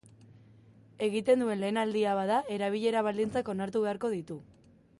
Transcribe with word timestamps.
Egiten 1.07 1.43
duen 1.43 1.61
lehen 1.63 1.77
aldia 1.81 2.15
bada, 2.21 2.39
erabilera 2.57 3.05
baldintzak 3.09 3.53
onartu 3.57 3.85
beharko 3.87 4.13
ditu. 4.15 4.41